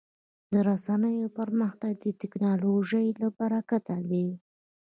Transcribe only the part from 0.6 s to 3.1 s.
رسنیو پرمختګ د ټکنالوژۍ